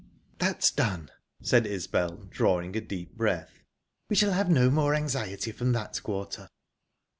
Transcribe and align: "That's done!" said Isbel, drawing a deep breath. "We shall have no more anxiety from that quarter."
"That's 0.39 0.71
done!" 0.71 1.11
said 1.43 1.67
Isbel, 1.67 2.25
drawing 2.31 2.75
a 2.75 2.81
deep 2.81 3.15
breath. 3.15 3.61
"We 4.09 4.15
shall 4.15 4.31
have 4.33 4.49
no 4.49 4.71
more 4.71 4.95
anxiety 4.95 5.51
from 5.51 5.73
that 5.73 6.01
quarter." 6.01 6.49